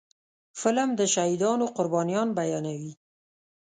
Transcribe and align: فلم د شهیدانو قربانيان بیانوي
فلم 0.61 0.89
د 0.99 1.01
شهیدانو 1.13 1.65
قربانيان 1.77 2.27
بیانوي 2.37 2.93